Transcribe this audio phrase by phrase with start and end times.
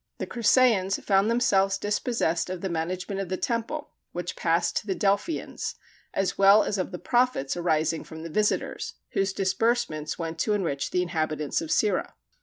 [0.17, 4.95] The Crissæans found themselves dispossessed of the management of the temple, which passed to the
[4.95, 5.75] Delphians;
[6.11, 10.89] as well as of the profits arising from the visitors, whose disbursements went to enrich
[10.89, 12.13] the inhabitants of Cirrha.